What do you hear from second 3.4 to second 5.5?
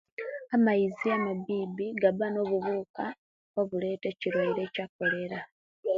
obuleta obulwaire obwa kolera